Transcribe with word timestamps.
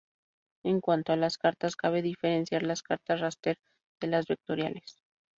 En 0.63 0.81
cuanto 0.81 1.13
a 1.13 1.15
las 1.15 1.37
cartas, 1.37 1.75
cabe 1.75 2.01
diferenciar 2.01 2.63
las 2.63 2.81
cartas 2.81 3.19
""raster""de 3.19 4.07
las 4.07 4.25
""vectoriales"". 4.25 4.97